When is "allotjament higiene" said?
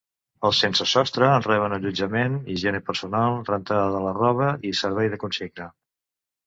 1.77-2.81